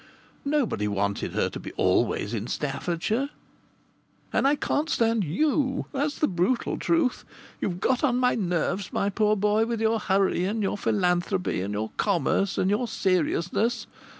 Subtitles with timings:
[0.45, 3.29] Nobody wanted her to be always in Staffordshire!"
[4.33, 5.85] and I can't stand you.
[5.91, 7.23] That's the brutal truth.
[7.59, 11.75] You've got on my nerves, my poor boy, with your hurry, and your philanthropy, and
[11.75, 13.85] your commerce, and your seriousness.